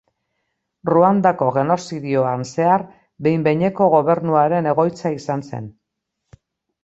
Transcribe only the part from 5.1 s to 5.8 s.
izan zen.